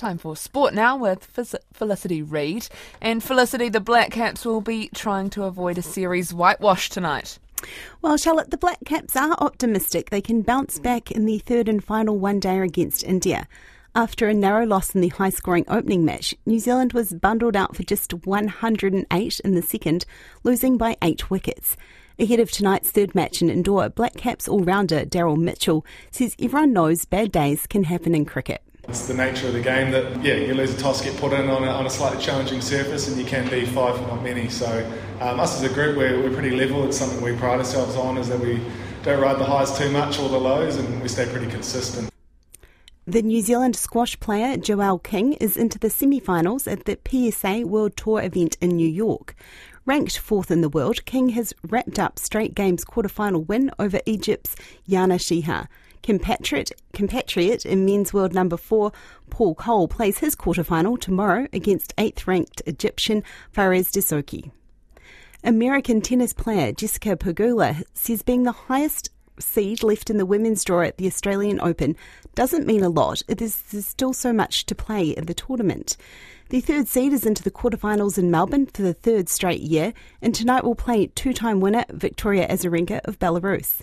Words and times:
Time 0.00 0.16
for 0.16 0.34
sport 0.34 0.72
now 0.72 0.96
with 0.96 1.26
Felicity 1.74 2.22
Reid. 2.22 2.70
And 3.02 3.22
Felicity, 3.22 3.68
the 3.68 3.80
Black 3.80 4.10
Caps 4.10 4.46
will 4.46 4.62
be 4.62 4.88
trying 4.94 5.28
to 5.28 5.44
avoid 5.44 5.76
a 5.76 5.82
series 5.82 6.32
whitewash 6.32 6.88
tonight. 6.88 7.38
Well, 8.00 8.16
Charlotte, 8.16 8.50
the 8.50 8.56
Black 8.56 8.78
Caps 8.86 9.14
are 9.14 9.32
optimistic 9.32 10.08
they 10.08 10.22
can 10.22 10.40
bounce 10.40 10.78
back 10.78 11.10
in 11.10 11.26
the 11.26 11.36
third 11.40 11.68
and 11.68 11.84
final 11.84 12.18
one 12.18 12.40
day 12.40 12.60
against 12.60 13.04
India. 13.04 13.46
After 13.94 14.26
a 14.26 14.32
narrow 14.32 14.64
loss 14.64 14.94
in 14.94 15.02
the 15.02 15.08
high 15.08 15.28
scoring 15.28 15.66
opening 15.68 16.02
match, 16.02 16.34
New 16.46 16.60
Zealand 16.60 16.94
was 16.94 17.12
bundled 17.12 17.54
out 17.54 17.76
for 17.76 17.82
just 17.82 18.14
108 18.24 19.40
in 19.40 19.54
the 19.54 19.60
second, 19.60 20.06
losing 20.42 20.78
by 20.78 20.96
eight 21.02 21.30
wickets. 21.30 21.76
Ahead 22.18 22.40
of 22.40 22.50
tonight's 22.50 22.90
third 22.90 23.14
match 23.14 23.42
in 23.42 23.50
Indore, 23.50 23.90
Black 23.90 24.14
Caps 24.14 24.48
all 24.48 24.64
rounder 24.64 25.04
Daryl 25.04 25.36
Mitchell 25.36 25.84
says 26.10 26.34
everyone 26.40 26.72
knows 26.72 27.04
bad 27.04 27.30
days 27.30 27.66
can 27.66 27.84
happen 27.84 28.14
in 28.14 28.24
cricket. 28.24 28.62
It's 28.88 29.06
the 29.06 29.14
nature 29.14 29.46
of 29.46 29.52
the 29.52 29.60
game 29.60 29.90
that, 29.92 30.22
yeah, 30.24 30.34
you 30.34 30.54
lose 30.54 30.74
a 30.74 30.78
toss, 30.78 31.02
get 31.02 31.16
put 31.18 31.32
in 31.32 31.48
on 31.48 31.62
a, 31.64 31.68
on 31.68 31.86
a 31.86 31.90
slightly 31.90 32.20
challenging 32.22 32.60
surface, 32.60 33.08
and 33.08 33.16
you 33.18 33.24
can 33.24 33.48
be 33.48 33.64
five 33.64 33.96
for 33.96 34.02
not 34.02 34.22
many. 34.22 34.48
So, 34.48 34.90
um, 35.20 35.38
us 35.38 35.62
as 35.62 35.70
a 35.70 35.72
group, 35.72 35.96
we're, 35.96 36.20
we're 36.20 36.32
pretty 36.32 36.50
level. 36.50 36.84
It's 36.86 36.98
something 36.98 37.20
we 37.20 37.36
pride 37.36 37.58
ourselves 37.58 37.94
on, 37.94 38.18
is 38.18 38.28
that 38.28 38.40
we 38.40 38.60
don't 39.02 39.20
ride 39.20 39.38
the 39.38 39.44
highs 39.44 39.76
too 39.78 39.90
much 39.90 40.18
or 40.18 40.28
the 40.28 40.38
lows, 40.38 40.76
and 40.76 41.00
we 41.00 41.08
stay 41.08 41.26
pretty 41.30 41.46
consistent. 41.46 42.10
The 43.06 43.22
New 43.22 43.40
Zealand 43.40 43.76
squash 43.76 44.18
player 44.20 44.56
Joelle 44.56 45.02
King 45.02 45.32
is 45.34 45.56
into 45.56 45.78
the 45.78 45.90
semi 45.90 46.20
finals 46.20 46.66
at 46.66 46.84
the 46.84 46.98
PSA 47.08 47.66
World 47.66 47.96
Tour 47.96 48.22
event 48.22 48.56
in 48.60 48.70
New 48.70 48.88
York. 48.88 49.34
Ranked 49.86 50.18
fourth 50.18 50.50
in 50.50 50.60
the 50.60 50.68
world, 50.68 51.04
King 51.06 51.30
has 51.30 51.52
wrapped 51.68 51.98
up 51.98 52.18
straight 52.18 52.54
games 52.54 52.84
quarter-final 52.84 53.42
win 53.42 53.70
over 53.78 54.00
Egypt's 54.06 54.54
Yana 54.88 55.18
Sheha. 55.18 55.66
Compatriot, 56.02 56.72
compatriot 56.92 57.66
in 57.66 57.84
men's 57.84 58.12
world 58.12 58.32
number 58.32 58.56
four, 58.56 58.92
Paul 59.28 59.54
Coll, 59.54 59.88
plays 59.88 60.18
his 60.18 60.34
quarterfinal 60.34 60.98
tomorrow 61.00 61.46
against 61.52 61.94
eighth 61.98 62.26
ranked 62.26 62.62
Egyptian 62.66 63.22
Fares 63.52 63.90
Dessouky. 63.90 64.50
American 65.44 66.00
tennis 66.00 66.32
player 66.32 66.72
Jessica 66.72 67.16
Pegula 67.16 67.82
says 67.94 68.22
being 68.22 68.42
the 68.42 68.52
highest 68.52 69.10
seed 69.40 69.82
left 69.82 70.10
in 70.10 70.16
the 70.16 70.26
women's 70.26 70.64
draw 70.64 70.82
at 70.82 70.98
the 70.98 71.06
Australian 71.06 71.60
Open 71.60 71.96
doesn't 72.34 72.66
mean 72.66 72.82
a 72.82 72.88
lot. 72.88 73.22
There's, 73.26 73.54
still 73.54 74.12
so 74.12 74.32
much 74.32 74.66
to 74.66 74.74
play 74.74 75.10
in 75.10 75.26
the 75.26 75.34
tournament. 75.34 75.96
The 76.50 76.60
third 76.60 76.88
seed 76.88 77.12
is 77.12 77.24
into 77.24 77.42
the 77.42 77.50
quarterfinals 77.50 78.18
in 78.18 78.30
Melbourne 78.30 78.66
for 78.66 78.82
the 78.82 78.92
third 78.92 79.28
straight 79.28 79.60
year, 79.60 79.92
and 80.20 80.34
tonight 80.34 80.64
will 80.64 80.74
play 80.74 81.06
two 81.06 81.32
time 81.32 81.60
winner 81.60 81.84
Victoria 81.90 82.48
Azarenka 82.48 83.00
of 83.04 83.18
Belarus. 83.18 83.82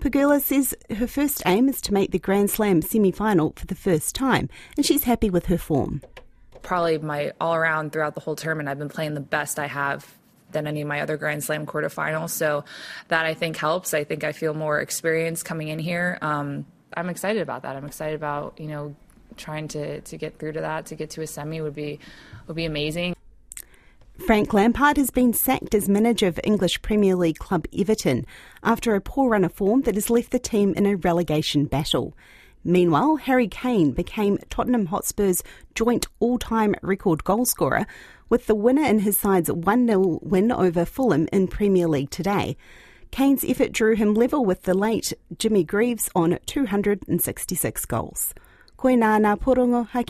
Pegula 0.00 0.40
says 0.40 0.74
her 0.96 1.06
first 1.06 1.42
aim 1.46 1.68
is 1.68 1.80
to 1.82 1.94
make 1.94 2.10
the 2.10 2.18
Grand 2.18 2.50
Slam 2.50 2.82
semi 2.82 3.12
final 3.12 3.52
for 3.56 3.66
the 3.66 3.74
first 3.74 4.14
time, 4.14 4.48
and 4.76 4.84
she's 4.84 5.04
happy 5.04 5.30
with 5.30 5.46
her 5.46 5.58
form. 5.58 6.02
Probably 6.62 6.98
my 6.98 7.32
all 7.40 7.54
around 7.54 7.92
throughout 7.92 8.14
the 8.14 8.20
whole 8.20 8.36
tournament, 8.36 8.68
I've 8.68 8.78
been 8.78 8.88
playing 8.88 9.14
the 9.14 9.20
best 9.20 9.58
I 9.58 9.66
have 9.66 10.18
than 10.52 10.66
any 10.66 10.82
of 10.82 10.88
my 10.88 11.00
other 11.00 11.16
Grand 11.16 11.44
Slam 11.44 11.66
quarterfinals. 11.66 12.30
So 12.30 12.64
that 13.08 13.26
I 13.26 13.34
think 13.34 13.56
helps. 13.56 13.94
I 13.94 14.04
think 14.04 14.24
I 14.24 14.32
feel 14.32 14.54
more 14.54 14.80
experienced 14.80 15.44
coming 15.44 15.68
in 15.68 15.78
here. 15.78 16.18
Um, 16.22 16.66
I'm 16.96 17.08
excited 17.08 17.42
about 17.42 17.62
that. 17.62 17.76
I'm 17.76 17.86
excited 17.86 18.14
about 18.14 18.58
you 18.60 18.68
know 18.68 18.96
trying 19.36 19.68
to 19.68 20.00
to 20.00 20.16
get 20.16 20.38
through 20.38 20.52
to 20.52 20.60
that 20.60 20.86
to 20.86 20.94
get 20.94 21.10
to 21.10 21.22
a 21.22 21.26
semi 21.26 21.60
would 21.60 21.74
be 21.74 22.00
would 22.46 22.56
be 22.56 22.64
amazing. 22.64 23.14
Frank 24.26 24.52
Lampard 24.52 24.96
has 24.96 25.10
been 25.10 25.32
sacked 25.32 25.74
as 25.74 25.88
manager 25.88 26.26
of 26.26 26.40
English 26.42 26.82
Premier 26.82 27.14
League 27.14 27.38
club 27.38 27.66
Everton 27.76 28.26
after 28.64 28.94
a 28.94 29.00
poor 29.00 29.30
run 29.30 29.44
of 29.44 29.52
form 29.52 29.82
that 29.82 29.94
has 29.94 30.10
left 30.10 30.32
the 30.32 30.40
team 30.40 30.74
in 30.74 30.86
a 30.86 30.96
relegation 30.96 31.66
battle. 31.66 32.14
Meanwhile, 32.68 33.16
Harry 33.16 33.48
Kane 33.48 33.92
became 33.92 34.36
Tottenham 34.50 34.88
Hotspur's 34.88 35.42
joint 35.74 36.06
all 36.20 36.38
time 36.38 36.74
record 36.82 37.24
goalscorer, 37.24 37.86
with 38.28 38.46
the 38.46 38.54
winner 38.54 38.82
in 38.82 38.98
his 38.98 39.16
side's 39.16 39.50
1 39.50 39.86
0 39.86 40.18
win 40.20 40.52
over 40.52 40.84
Fulham 40.84 41.30
in 41.32 41.48
Premier 41.48 41.88
League 41.88 42.10
today. 42.10 42.58
Kane's 43.10 43.42
effort 43.42 43.72
drew 43.72 43.96
him 43.96 44.12
level 44.12 44.44
with 44.44 44.64
the 44.64 44.74
late 44.74 45.14
Jimmy 45.38 45.64
Greaves 45.64 46.10
on 46.14 46.38
266 46.44 47.86
goals. 47.86 48.34
Nā 48.78 49.40
porongo 49.40 49.88
ha 49.88 50.02